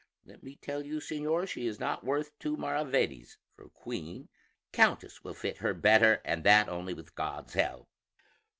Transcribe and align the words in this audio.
Let 0.25 0.41
me 0.41 0.55
tell 0.55 0.83
you, 0.83 0.95
señor, 0.95 1.47
she 1.47 1.67
is 1.67 1.79
not 1.79 2.03
worth 2.03 2.31
two 2.39 2.57
maravedis 2.57 3.37
for 3.55 3.65
a 3.65 3.69
queen; 3.69 4.29
countess 4.71 5.23
will 5.23 5.35
fit 5.35 5.57
her 5.57 5.75
better, 5.75 6.21
and 6.25 6.43
that 6.43 6.67
only 6.67 6.95
with 6.95 7.13
God's 7.13 7.53
help." 7.53 7.87